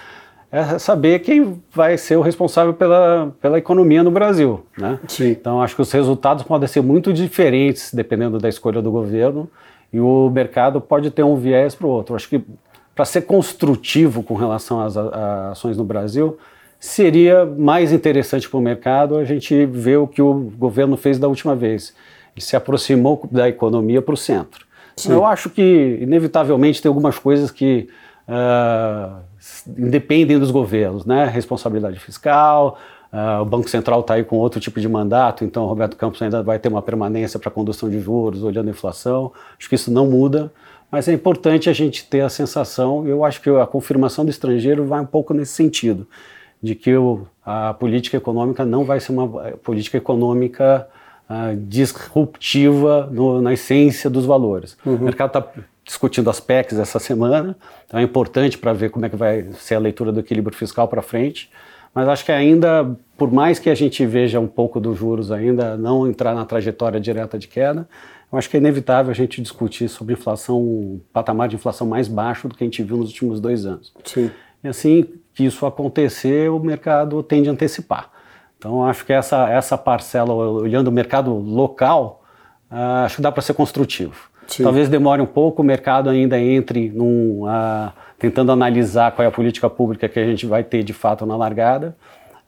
é 0.50 0.78
saber 0.78 1.21
quem 1.21 1.62
vai 1.73 1.97
ser 1.97 2.16
o 2.16 2.21
responsável 2.21 2.73
pela, 2.73 3.33
pela 3.40 3.59
economia 3.59 4.02
no 4.02 4.11
Brasil. 4.11 4.66
Né? 4.76 4.99
Sim. 5.07 5.31
Então, 5.31 5.61
acho 5.61 5.76
que 5.76 5.83
os 5.83 5.93
resultados 5.93 6.43
podem 6.45 6.69
ser 6.69 6.81
muito 6.81 7.12
diferentes 7.12 7.93
dependendo 7.93 8.38
da 8.38 8.49
escolha 8.49 8.83
do 8.83 8.90
governo. 8.90 9.49
e 9.93 10.00
o 10.00 10.31
mercado 10.31 10.81
pode 10.81 11.11
ter 11.11 11.23
um 11.23 11.37
viés 11.37 11.75
para 11.75 11.87
o 11.87 11.90
outro. 11.90 12.16
Acho 12.16 12.28
que 12.28 12.43
para 12.97 13.05
ser 13.05 13.23
construtivo 13.23 14.23
com 14.23 14.35
relação 14.35 14.81
às 14.81 14.97
ações 14.97 15.76
no 15.76 15.85
Brasil, 15.85 16.38
seria 16.81 17.45
mais 17.45 17.93
interessante 17.93 18.49
para 18.49 18.59
o 18.59 18.61
mercado 18.61 19.19
a 19.19 19.25
gente 19.25 19.67
ver 19.67 19.99
o 19.99 20.07
que 20.07 20.23
o 20.23 20.50
governo 20.57 20.97
fez 20.97 21.19
da 21.19 21.29
última 21.29 21.55
vez. 21.55 21.95
Ele 22.35 22.41
se 22.41 22.57
aproximou 22.57 23.29
da 23.31 23.50
economia 23.50 24.00
para 24.00 24.15
o 24.15 24.17
centro. 24.17 24.65
Sim. 24.97 25.12
Eu 25.12 25.26
acho 25.26 25.50
que, 25.50 25.99
inevitavelmente, 26.00 26.81
tem 26.81 26.88
algumas 26.88 27.19
coisas 27.19 27.50
que 27.50 27.87
uh, 28.26 29.19
independem 29.76 30.38
dos 30.38 30.50
governos, 30.50 31.05
né? 31.05 31.26
Responsabilidade 31.26 31.99
fiscal, 31.99 32.79
uh, 33.12 33.43
o 33.43 33.45
Banco 33.45 33.69
Central 33.69 34.00
está 34.00 34.15
aí 34.15 34.25
com 34.25 34.37
outro 34.37 34.59
tipo 34.59 34.81
de 34.81 34.88
mandato, 34.88 35.45
então 35.45 35.65
o 35.65 35.67
Roberto 35.67 35.99
Campos 35.99 36.23
ainda 36.23 36.43
vai 36.43 36.59
ter 36.59 36.71
uma 36.71 36.81
permanência 36.81 37.38
para 37.38 37.50
condução 37.50 37.91
de 37.91 38.00
juros, 38.00 38.43
olhando 38.43 38.69
a 38.69 38.71
inflação. 38.71 39.33
Acho 39.59 39.69
que 39.69 39.75
isso 39.75 39.91
não 39.91 40.07
muda, 40.07 40.50
mas 40.97 41.09
é 41.09 41.12
importante 41.12 41.69
a 41.69 41.75
gente 41.75 42.07
ter 42.07 42.23
a 42.23 42.29
sensação, 42.31 43.07
eu 43.07 43.23
acho 43.23 43.43
que 43.43 43.50
a 43.50 43.67
confirmação 43.67 44.25
do 44.25 44.31
estrangeiro 44.31 44.87
vai 44.87 44.99
um 44.99 45.05
pouco 45.05 45.35
nesse 45.35 45.53
sentido, 45.53 46.07
de 46.62 46.75
que 46.75 46.97
o, 46.97 47.26
a 47.45 47.75
política 47.75 48.17
econômica 48.17 48.65
não 48.65 48.83
vai 48.83 48.99
ser 48.99 49.12
uma 49.12 49.29
política 49.62 49.99
econômica 49.99 50.88
uh, 51.29 51.55
disruptiva 51.69 53.11
no, 53.12 53.43
na 53.43 53.53
essência 53.53 54.09
dos 54.09 54.25
valores. 54.25 54.75
Uhum. 54.87 54.95
O 54.95 55.00
mercado 55.00 55.38
está 55.38 55.47
discutindo 55.85 56.31
as 56.31 56.41
PECs 56.41 56.79
essa 56.79 56.99
semana, 56.99 57.55
então 57.87 58.00
é 58.00 58.03
importante 58.03 58.57
para 58.57 58.73
ver 58.73 58.88
como 58.88 59.05
é 59.05 59.11
que 59.11 59.17
vai 59.17 59.49
ser 59.53 59.75
a 59.75 59.79
leitura 59.79 60.11
do 60.11 60.21
equilíbrio 60.21 60.57
fiscal 60.57 60.88
para 60.88 61.03
frente. 61.03 61.50
Mas 61.95 62.09
acho 62.09 62.25
que 62.25 62.33
ainda, 62.33 62.91
por 63.19 63.31
mais 63.31 63.59
que 63.59 63.69
a 63.69 63.75
gente 63.75 64.07
veja 64.07 64.41
um 64.41 64.47
pouco 64.47 64.81
dos 64.81 64.97
juros 64.97 65.31
ainda 65.31 65.76
não 65.76 66.09
entrar 66.09 66.35
na 66.35 66.47
trajetória 66.47 66.99
direta 66.99 67.38
de 67.38 67.49
queda, 67.49 67.87
eu 68.30 68.38
acho 68.38 68.50
que 68.50 68.56
é 68.56 68.61
inevitável 68.61 69.11
a 69.11 69.14
gente 69.14 69.40
discutir 69.40 69.88
sobre 69.88 70.14
inflação, 70.14 70.61
um 70.61 71.00
patamar 71.12 71.49
de 71.49 71.56
inflação 71.56 71.87
mais 71.87 72.09
baixo 72.09 72.49
do 72.49 72.54
que 72.54 72.64
a 72.64 72.66
gente 72.66 72.83
viu 72.83 72.97
nos 72.97 73.11
últimos 73.11 73.40
dois 73.40 73.64
anos. 73.64 73.92
Sim. 74.04 74.30
E 74.62 74.68
assim 74.68 75.06
que 75.33 75.45
isso 75.45 75.66
acontecer, 75.66 76.50
o 76.50 76.59
mercado 76.59 77.23
tende 77.23 77.49
a 77.49 77.52
antecipar. 77.52 78.11
Então, 78.59 78.85
acho 78.85 79.04
que 79.04 79.12
essa, 79.12 79.49
essa 79.50 79.76
parcela, 79.76 80.33
olhando 80.33 80.88
o 80.88 80.92
mercado 80.92 81.33
local, 81.33 82.25
uh, 82.71 83.04
acho 83.04 83.16
que 83.16 83.23
dá 83.23 83.30
para 83.30 83.42
ser 83.42 83.54
construtivo. 83.54 84.30
Sim. 84.47 84.62
Talvez 84.62 84.88
demore 84.88 85.21
um 85.21 85.26
pouco, 85.26 85.62
o 85.62 85.64
mercado 85.64 86.09
ainda 86.09 86.40
entre 86.40 86.88
num, 86.88 87.42
uh, 87.45 87.92
tentando 88.18 88.50
analisar 88.50 89.12
qual 89.12 89.25
é 89.25 89.28
a 89.28 89.33
política 89.33 89.68
pública 89.68 90.09
que 90.09 90.18
a 90.18 90.25
gente 90.25 90.47
vai 90.47 90.64
ter 90.64 90.83
de 90.83 90.92
fato 90.92 91.26
na 91.26 91.37
largada, 91.37 91.97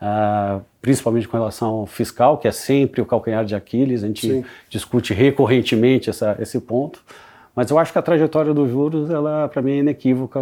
uh, 0.00 0.62
principalmente 0.81 1.28
com 1.28 1.37
relação 1.37 1.87
fiscal, 1.87 2.38
que 2.38 2.49
é 2.49 2.52
sempre 2.52 3.00
o 3.00 3.07
calcanhar 3.07 3.45
de 3.45 3.55
Aquiles, 3.55 4.02
a 4.02 4.07
gente 4.07 4.26
Sim. 4.26 4.45
discute 4.69 5.12
recorrentemente 5.12 6.11
essa, 6.11 6.37
esse 6.40 6.61
ponto. 6.61 7.02
Mas 7.59 7.73
eu 7.73 7.78
acho 7.78 7.93
que 7.93 7.99
a 7.99 8.02
trajetória 8.02 8.55
dos 8.55 8.71
juros, 8.71 9.11
ela 9.11 9.49
para 9.49 9.61
mim 9.61 9.73
é 9.73 9.76
inequívoca. 9.78 10.40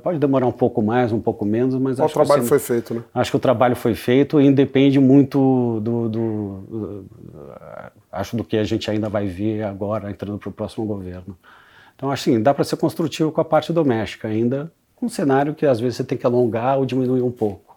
Pode 0.00 0.20
demorar 0.20 0.46
um 0.46 0.52
pouco 0.52 0.80
mais, 0.80 1.10
um 1.10 1.18
pouco 1.18 1.44
menos, 1.44 1.74
mas 1.74 1.98
o 1.98 2.04
acho 2.04 2.14
trabalho 2.14 2.42
que, 2.42 2.48
foi 2.48 2.60
feito, 2.60 2.94
né? 2.94 3.02
Acho 3.12 3.32
que 3.32 3.36
o 3.36 3.40
trabalho 3.40 3.74
foi 3.74 3.96
feito 3.96 4.40
e 4.40 4.46
independe 4.46 5.00
muito 5.00 5.80
do, 5.82 6.08
do, 6.08 6.64
do, 6.68 7.04
acho 8.12 8.36
do 8.36 8.44
que 8.44 8.56
a 8.56 8.62
gente 8.62 8.88
ainda 8.88 9.08
vai 9.08 9.26
ver 9.26 9.64
agora 9.64 10.08
entrando 10.08 10.38
para 10.38 10.50
o 10.50 10.52
próximo 10.52 10.86
governo. 10.86 11.36
Então 11.96 12.12
acho 12.12 12.30
assim, 12.30 12.40
dá 12.40 12.54
para 12.54 12.62
ser 12.62 12.76
construtivo 12.76 13.32
com 13.32 13.40
a 13.40 13.44
parte 13.44 13.72
doméstica 13.72 14.28
ainda, 14.28 14.72
um 15.02 15.08
cenário 15.08 15.56
que 15.56 15.66
às 15.66 15.80
vezes 15.80 15.96
você 15.96 16.04
tem 16.04 16.16
que 16.16 16.24
alongar 16.24 16.78
ou 16.78 16.86
diminuir 16.86 17.22
um 17.22 17.30
pouco. 17.32 17.71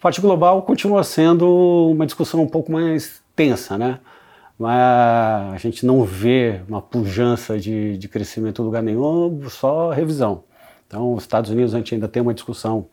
Parte 0.00 0.20
global 0.20 0.62
continua 0.62 1.02
sendo 1.02 1.90
uma 1.90 2.06
discussão 2.06 2.42
um 2.42 2.48
pouco 2.48 2.70
mais 2.70 3.22
tensa, 3.34 3.76
né? 3.78 3.98
mas 4.58 5.54
a 5.54 5.58
gente 5.58 5.84
não 5.84 6.02
vê 6.02 6.60
uma 6.68 6.80
pujança 6.80 7.58
de, 7.58 7.98
de 7.98 8.08
crescimento 8.08 8.62
em 8.62 8.64
lugar 8.64 8.82
nenhum, 8.82 9.42
só 9.48 9.90
revisão. 9.90 10.44
Então, 10.86 11.14
os 11.14 11.24
Estados 11.24 11.50
Unidos 11.50 11.74
a 11.74 11.78
gente 11.78 11.94
ainda 11.94 12.08
tem 12.08 12.22
uma 12.22 12.32
discussão 12.32 12.86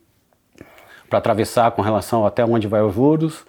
para 1.10 1.20
atravessar 1.20 1.72
com 1.72 1.82
relação 1.82 2.26
até 2.26 2.44
onde 2.44 2.68
vai 2.68 2.82
os 2.82 2.94
juros, 2.94 3.46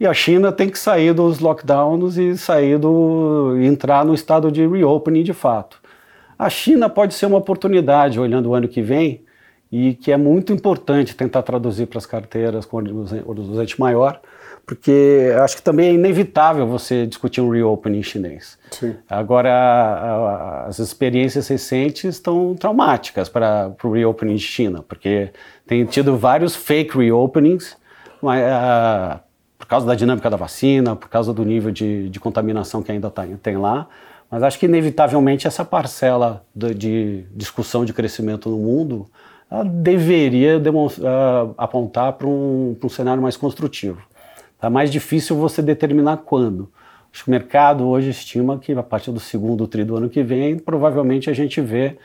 e 0.00 0.06
a 0.06 0.12
China 0.12 0.50
tem 0.50 0.68
que 0.68 0.78
sair 0.78 1.12
dos 1.12 1.38
lockdowns 1.38 2.16
e 2.16 2.36
sair 2.36 2.78
do 2.78 3.56
entrar 3.62 4.04
no 4.04 4.14
estado 4.14 4.50
de 4.50 4.66
reopening 4.66 5.22
de 5.22 5.32
fato. 5.32 5.80
A 6.36 6.50
China 6.50 6.90
pode 6.90 7.14
ser 7.14 7.26
uma 7.26 7.38
oportunidade 7.38 8.18
olhando 8.18 8.50
o 8.50 8.54
ano 8.54 8.66
que 8.66 8.82
vem 8.82 9.23
e 9.76 9.92
que 9.92 10.12
é 10.12 10.16
muito 10.16 10.52
importante 10.52 11.16
tentar 11.16 11.42
traduzir 11.42 11.86
para 11.86 11.98
as 11.98 12.06
carteiras 12.06 12.64
com 12.64 12.76
horizonte 12.76 13.80
maior, 13.80 14.20
porque 14.64 15.34
acho 15.42 15.56
que 15.56 15.62
também 15.62 15.88
é 15.88 15.92
inevitável 15.94 16.64
você 16.64 17.04
discutir 17.08 17.40
um 17.40 17.50
reopening 17.50 18.00
chinês. 18.00 18.56
Sim. 18.70 18.94
Agora, 19.10 19.52
a, 19.52 20.14
a, 20.14 20.66
as 20.66 20.78
experiências 20.78 21.48
recentes 21.48 22.04
estão 22.04 22.54
traumáticas 22.54 23.28
para 23.28 23.74
o 23.82 23.90
reopening 23.90 24.36
de 24.36 24.44
China, 24.44 24.80
porque 24.80 25.32
tem 25.66 25.84
tido 25.84 26.16
vários 26.16 26.54
fake 26.54 26.96
reopenings, 26.96 27.76
mas, 28.22 28.44
a, 28.44 29.22
por 29.58 29.66
causa 29.66 29.84
da 29.84 29.96
dinâmica 29.96 30.30
da 30.30 30.36
vacina, 30.36 30.94
por 30.94 31.08
causa 31.08 31.34
do 31.34 31.44
nível 31.44 31.72
de, 31.72 32.08
de 32.10 32.20
contaminação 32.20 32.80
que 32.80 32.92
ainda 32.92 33.10
tá, 33.10 33.26
tem 33.42 33.56
lá. 33.56 33.88
Mas 34.30 34.44
acho 34.44 34.56
que, 34.56 34.66
inevitavelmente, 34.66 35.48
essa 35.48 35.64
parcela 35.64 36.44
de, 36.54 36.74
de 36.74 37.24
discussão 37.34 37.84
de 37.84 37.92
crescimento 37.92 38.48
no 38.48 38.58
mundo 38.58 39.10
deveria 39.62 40.60
apontar 41.56 42.14
para 42.14 42.26
um, 42.26 42.76
um 42.82 42.88
cenário 42.88 43.22
mais 43.22 43.36
construtivo. 43.36 44.00
Está 44.54 44.70
mais 44.70 44.90
difícil 44.90 45.36
você 45.36 45.60
determinar 45.60 46.18
quando. 46.18 46.70
Acho 47.12 47.24
que 47.24 47.28
o 47.28 47.30
mercado 47.30 47.86
hoje 47.86 48.10
estima 48.10 48.58
que 48.58 48.72
a 48.72 48.82
partir 48.82 49.12
do 49.12 49.20
segundo 49.20 49.68
tri 49.68 49.84
do 49.84 49.96
ano 49.96 50.08
que 50.08 50.22
vem, 50.22 50.58
provavelmente 50.58 51.30
a 51.30 51.32
gente 51.32 51.60
vê 51.60 51.96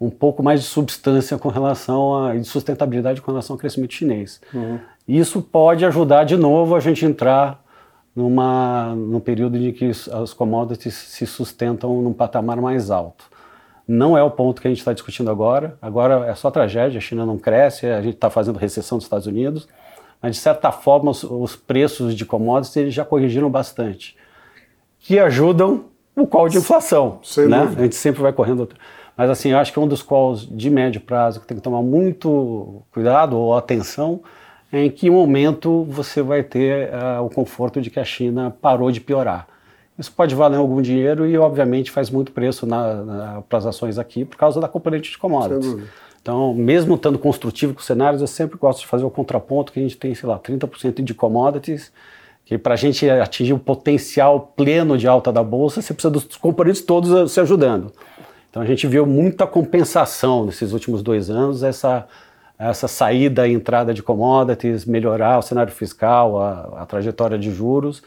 um 0.00 0.10
pouco 0.10 0.42
mais 0.42 0.60
de 0.60 0.66
substância 0.66 1.38
com 1.38 1.48
relação 1.48 2.26
a 2.26 2.34
de 2.34 2.44
sustentabilidade 2.44 3.20
com 3.20 3.30
relação 3.30 3.54
ao 3.54 3.58
crescimento 3.58 3.94
chinês. 3.94 4.40
Uhum. 4.52 4.78
Isso 5.06 5.40
pode 5.42 5.84
ajudar 5.84 6.24
de 6.24 6.36
novo 6.36 6.76
a 6.76 6.80
gente 6.80 7.04
entrar 7.04 7.62
numa 8.14 8.94
num 8.94 9.20
período 9.20 9.56
em 9.56 9.72
que 9.72 9.90
as 9.90 10.32
commodities 10.32 10.94
se 10.94 11.26
sustentam 11.26 12.02
num 12.02 12.12
patamar 12.12 12.60
mais 12.60 12.90
alto. 12.90 13.24
Não 13.86 14.16
é 14.16 14.22
o 14.22 14.30
ponto 14.30 14.60
que 14.62 14.68
a 14.68 14.70
gente 14.70 14.78
está 14.78 14.92
discutindo 14.92 15.30
agora. 15.30 15.76
Agora 15.82 16.26
é 16.26 16.34
só 16.34 16.50
tragédia. 16.50 16.98
A 16.98 17.00
China 17.00 17.26
não 17.26 17.38
cresce, 17.38 17.86
a 17.86 18.00
gente 18.00 18.14
está 18.14 18.30
fazendo 18.30 18.58
recessão 18.58 18.98
dos 18.98 19.04
Estados 19.04 19.26
Unidos 19.26 19.68
mas 20.22 20.36
de 20.36 20.40
certa 20.40 20.70
forma 20.70 21.10
os, 21.10 21.24
os 21.24 21.56
preços 21.56 22.14
de 22.14 22.24
commodities 22.24 22.76
eles 22.76 22.94
já 22.94 23.04
corrigiram 23.04 23.50
bastante, 23.50 24.16
que 25.00 25.18
ajudam 25.18 25.86
o 26.14 26.26
call 26.26 26.48
de 26.48 26.58
inflação. 26.58 27.18
Sem 27.24 27.48
né? 27.48 27.60
Dúvida. 27.60 27.80
A 27.80 27.84
gente 27.84 27.96
sempre 27.96 28.22
vai 28.22 28.32
correndo. 28.32 28.68
Mas 29.16 29.28
assim, 29.28 29.50
eu 29.50 29.58
acho 29.58 29.72
que 29.72 29.80
um 29.80 29.88
dos 29.88 30.02
calls 30.02 30.46
de 30.48 30.70
médio 30.70 31.00
prazo 31.00 31.40
que 31.40 31.46
tem 31.46 31.56
que 31.56 31.62
tomar 31.62 31.82
muito 31.82 32.82
cuidado 32.92 33.36
ou 33.36 33.56
atenção 33.56 34.20
é 34.72 34.84
em 34.84 34.90
que 34.90 35.10
momento 35.10 35.84
você 35.84 36.22
vai 36.22 36.42
ter 36.42 36.90
uh, 36.90 37.22
o 37.22 37.28
conforto 37.28 37.80
de 37.80 37.90
que 37.90 37.98
a 37.98 38.04
China 38.04 38.54
parou 38.62 38.90
de 38.92 39.00
piorar. 39.00 39.48
Isso 40.02 40.10
pode 40.10 40.34
valer 40.34 40.56
algum 40.56 40.82
dinheiro 40.82 41.24
e, 41.24 41.38
obviamente, 41.38 41.88
faz 41.88 42.10
muito 42.10 42.32
preço 42.32 42.66
para 43.48 43.58
as 43.58 43.66
ações 43.66 44.00
aqui 44.00 44.24
por 44.24 44.36
causa 44.36 44.60
da 44.60 44.66
componente 44.66 45.12
de 45.12 45.16
commodities. 45.16 45.76
Então, 46.20 46.52
mesmo 46.52 46.96
estando 46.96 47.16
construtivo 47.20 47.72
com 47.72 47.80
cenários, 47.80 48.20
eu 48.20 48.26
sempre 48.26 48.58
gosto 48.58 48.80
de 48.80 48.88
fazer 48.88 49.04
o 49.04 49.10
contraponto 49.10 49.72
que 49.72 49.78
a 49.78 49.82
gente 49.82 49.96
tem, 49.96 50.12
sei 50.12 50.28
lá, 50.28 50.40
30% 50.40 51.04
de 51.04 51.14
commodities, 51.14 51.92
que 52.44 52.58
para 52.58 52.74
a 52.74 52.76
gente 52.76 53.08
atingir 53.08 53.52
o 53.52 53.60
potencial 53.60 54.52
pleno 54.56 54.98
de 54.98 55.06
alta 55.06 55.32
da 55.32 55.44
bolsa, 55.44 55.80
você 55.80 55.94
precisa 55.94 56.10
dos 56.10 56.36
componentes 56.36 56.82
todos 56.82 57.30
se 57.30 57.38
ajudando. 57.38 57.92
Então, 58.50 58.60
a 58.60 58.66
gente 58.66 58.88
viu 58.88 59.06
muita 59.06 59.46
compensação 59.46 60.44
nesses 60.44 60.72
últimos 60.72 61.00
dois 61.00 61.30
anos, 61.30 61.62
essa, 61.62 62.08
essa 62.58 62.88
saída 62.88 63.46
e 63.46 63.52
entrada 63.52 63.94
de 63.94 64.02
commodities, 64.02 64.84
melhorar 64.84 65.38
o 65.38 65.42
cenário 65.42 65.72
fiscal, 65.72 66.40
a, 66.40 66.82
a 66.82 66.86
trajetória 66.86 67.38
de 67.38 67.52
juros, 67.52 68.02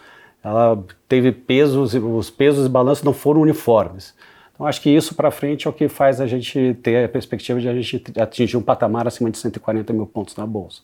ela 0.45 0.85
teve 1.09 1.31
pesos, 1.31 1.95
os 1.95 2.29
pesos 2.29 2.67
e 2.67 2.69
balanços 2.69 3.03
não 3.03 3.13
foram 3.13 3.41
uniformes. 3.41 4.13
Então, 4.53 4.67
acho 4.67 4.79
que 4.79 4.91
isso 4.91 5.15
para 5.15 5.31
frente 5.31 5.65
é 5.65 5.69
o 5.69 5.73
que 5.73 5.87
faz 5.87 6.21
a 6.21 6.27
gente 6.27 6.77
ter 6.83 7.03
a 7.03 7.09
perspectiva 7.09 7.59
de 7.59 7.67
a 7.67 7.73
gente 7.73 8.03
atingir 8.19 8.55
um 8.55 8.61
patamar 8.61 9.07
acima 9.07 9.31
de 9.31 9.39
140 9.39 9.91
mil 9.91 10.05
pontos 10.05 10.35
na 10.35 10.45
bolsa. 10.45 10.81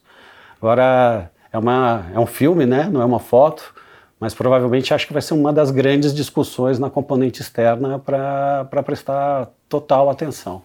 Agora, 0.60 1.30
é, 1.54 1.60
uma, 1.60 2.08
é 2.12 2.20
um 2.20 2.26
filme, 2.26 2.66
né? 2.66 2.90
não 2.92 3.04
é 3.04 3.06
uma 3.06 3.20
foto, 3.20 3.76
mas 4.20 4.34
provavelmente 4.34 4.96
acho 4.96 5.06
que 5.06 5.14
vai 5.14 5.22
ser 5.22 5.36
uma 5.36 5.54
das 5.54 5.70
grandes 5.70 6.12
discussões 6.12 6.80
na 6.80 6.90
componente 6.90 7.44
externa 7.44 8.00
para 8.00 8.84
prestar 8.84 9.52
total 9.70 10.10
atenção. 10.10 10.64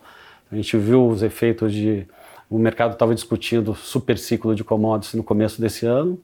A 0.51 0.57
gente 0.57 0.75
viu 0.79 1.07
os 1.07 1.23
efeitos 1.23 1.71
de. 1.71 2.07
O 2.49 2.59
mercado 2.59 2.93
estava 2.93 3.15
discutindo 3.15 3.75
super 3.75 4.17
ciclo 4.17 4.55
de 4.55 4.65
commodities 4.65 5.15
no 5.15 5.23
começo 5.23 5.61
desse 5.61 5.85
ano, 5.85 6.19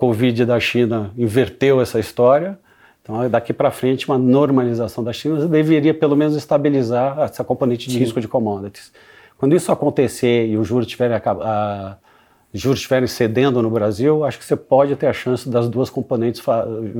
Covid 0.00 0.44
da 0.44 0.58
China 0.58 1.12
inverteu 1.16 1.80
essa 1.80 2.00
história 2.00 2.58
então, 3.02 3.28
daqui 3.28 3.52
para 3.52 3.70
frente, 3.70 4.06
uma 4.06 4.18
normalização 4.18 5.02
das 5.02 5.16
China 5.16 5.46
deveria 5.46 5.94
pelo 5.94 6.16
menos 6.16 6.36
estabilizar 6.36 7.18
essa 7.20 7.42
componente 7.42 7.88
de 7.88 7.94
Sim. 7.94 7.98
risco 8.00 8.20
de 8.20 8.28
commodities. 8.28 8.92
Quando 9.38 9.56
isso 9.56 9.72
acontecer 9.72 10.46
e 10.46 10.56
os 10.56 10.68
juros 10.68 10.86
estiverem, 10.86 11.16
a, 11.16 11.96
juros 12.52 12.78
estiverem 12.78 13.08
cedendo 13.08 13.62
no 13.62 13.70
Brasil, 13.70 14.24
acho 14.24 14.38
que 14.38 14.44
você 14.44 14.54
pode 14.54 14.94
ter 14.96 15.06
a 15.06 15.12
chance 15.12 15.48
das 15.48 15.68
duas 15.68 15.88
componentes 15.88 16.42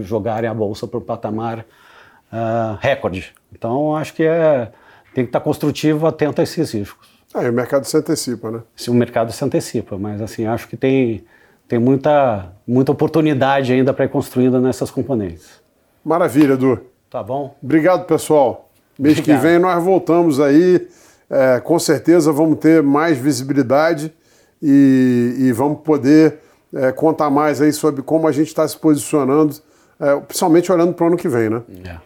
jogarem 0.01 0.49
a 0.49 0.55
bolsa 0.55 0.87
para 0.87 0.99
o 0.99 1.01
patamar 1.03 1.61
uh, 1.61 2.77
recorde. 2.81 3.33
Então, 3.53 3.95
acho 3.95 4.15
que 4.15 4.23
é, 4.23 4.73
tem 5.15 5.25
que 5.25 5.29
estar 5.29 5.41
construtivo, 5.41 6.07
atento 6.07 6.41
a 6.41 6.45
esses 6.45 6.73
riscos. 6.73 7.09
Ah, 7.35 7.41
o 7.41 7.53
mercado 7.53 7.85
se 7.85 7.97
antecipa, 7.97 8.51
né? 8.51 8.63
Se 8.75 8.91
o 8.91 8.95
mercado 8.95 9.31
se 9.31 9.45
antecipa, 9.45 9.99
mas 9.99 10.21
assim, 10.23 10.47
acho 10.47 10.67
que 10.67 10.77
tem, 10.77 11.23
tem 11.71 11.79
muita, 11.79 12.51
muita 12.67 12.91
oportunidade 12.91 13.73
ainda 13.73 13.95
para 13.95 14.05
ir 14.05 14.09
construindo 14.09 14.61
nessas 14.61 14.91
componentes. 14.91 15.63
Maravilha, 16.05 16.55
Edu. 16.55 16.81
Tá 17.09 17.23
bom? 17.23 17.55
Obrigado, 17.63 18.07
pessoal. 18.07 18.69
Mês 18.99 19.21
Obrigado. 19.21 19.39
que 19.39 19.47
vem 19.47 19.57
nós 19.61 19.81
voltamos 19.81 20.41
aí. 20.41 20.89
É, 21.31 21.61
com 21.61 21.79
certeza 21.79 22.33
vamos 22.33 22.59
ter 22.59 22.83
mais 22.83 23.17
visibilidade 23.17 24.13
e, 24.61 25.37
e 25.39 25.53
vamos 25.53 25.83
poder 25.83 26.41
é, 26.75 26.91
contar 26.91 27.31
mais 27.31 27.63
aí 27.63 27.73
sobre 27.73 28.03
como 28.03 28.27
a 28.27 28.33
gente 28.33 28.49
está 28.49 28.67
se 28.67 28.77
posicionando, 28.77 29.55
é, 30.01 30.17
principalmente 30.17 30.73
olhando 30.73 30.93
para 30.93 31.05
o 31.05 31.07
ano 31.07 31.17
que 31.17 31.29
vem, 31.29 31.51
né? 31.51 31.63
É. 31.85 31.97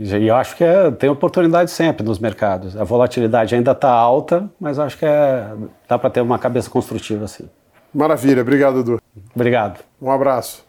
E 0.00 0.26
eu 0.26 0.34
acho 0.34 0.56
que 0.56 0.64
é, 0.64 0.90
tem 0.90 1.08
oportunidade 1.08 1.70
sempre 1.70 2.04
nos 2.04 2.18
mercados. 2.18 2.76
A 2.76 2.82
volatilidade 2.82 3.54
ainda 3.54 3.70
está 3.70 3.92
alta, 3.92 4.50
mas 4.58 4.80
acho 4.80 4.98
que 4.98 5.06
é, 5.06 5.46
dá 5.88 5.96
para 5.96 6.10
ter 6.10 6.22
uma 6.22 6.40
cabeça 6.40 6.68
construtiva 6.68 7.26
assim. 7.26 7.48
Maravilha, 7.92 8.42
obrigado, 8.42 8.80
Edu. 8.80 9.00
Obrigado. 9.34 9.80
Um 10.00 10.10
abraço. 10.10 10.64